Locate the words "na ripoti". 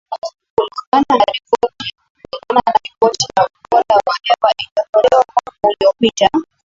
2.53-3.25